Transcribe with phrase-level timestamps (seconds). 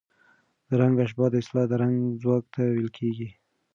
[0.67, 3.29] د رنګ اشباع اصطلاح د رنګ ځواک ته ویل کېږي.